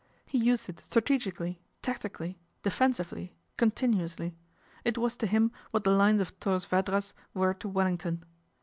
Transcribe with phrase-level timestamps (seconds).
[0.25, 4.35] He used it strategically, tactically, lefensively, continuously.
[4.83, 8.23] It was to him what :he lines of Torres Vedras were to Wellington.